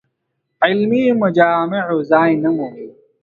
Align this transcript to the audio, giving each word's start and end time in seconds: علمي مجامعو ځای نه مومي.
علمي 0.63 1.03
مجامعو 1.21 1.97
ځای 2.11 2.31
نه 2.43 2.49
مومي. 2.55 2.87